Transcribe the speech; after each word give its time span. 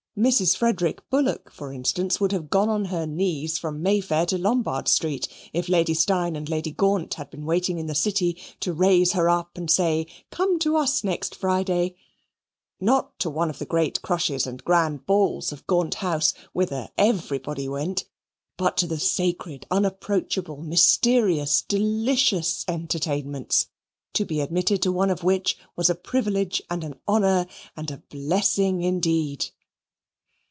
Mrs. 0.17 0.57
Frederick 0.57 1.09
Bullock, 1.09 1.49
for 1.49 1.71
instance, 1.71 2.19
would 2.19 2.33
have 2.33 2.49
gone 2.49 2.67
on 2.67 2.85
her 2.85 3.07
knees 3.07 3.57
from 3.57 3.81
May 3.81 4.01
Fair 4.01 4.25
to 4.25 4.37
Lombard 4.37 4.89
Street, 4.89 5.25
if 5.53 5.69
Lady 5.69 5.93
Steyne 5.93 6.35
and 6.35 6.49
Lady 6.49 6.71
Gaunt 6.71 7.13
had 7.13 7.29
been 7.29 7.45
waiting 7.45 7.79
in 7.79 7.87
the 7.87 7.95
City 7.95 8.37
to 8.59 8.73
raise 8.73 9.13
her 9.13 9.29
up 9.29 9.57
and 9.57 9.71
say, 9.71 10.05
"Come 10.29 10.59
to 10.59 10.75
us 10.75 11.05
next 11.05 11.33
Friday" 11.33 11.95
not 12.81 13.17
to 13.19 13.29
one 13.29 13.49
of 13.49 13.57
the 13.57 13.65
great 13.65 14.01
crushes 14.01 14.45
and 14.45 14.65
grand 14.65 15.05
balls 15.05 15.53
of 15.53 15.65
Gaunt 15.65 15.95
House, 15.95 16.33
whither 16.51 16.89
everybody 16.97 17.69
went, 17.69 18.03
but 18.57 18.75
to 18.77 18.87
the 18.87 18.99
sacred, 18.99 19.65
unapproachable, 19.71 20.57
mysterious, 20.61 21.61
delicious 21.61 22.65
entertainments, 22.67 23.67
to 24.13 24.25
be 24.25 24.41
admitted 24.41 24.81
to 24.81 24.91
one 24.91 25.09
of 25.09 25.23
which 25.23 25.57
was 25.77 25.89
a 25.89 25.95
privilege, 25.95 26.61
and 26.69 26.83
an 26.83 26.95
honour, 27.07 27.47
and 27.77 27.89
a 27.89 28.03
blessing 28.09 28.81
indeed. 28.81 29.47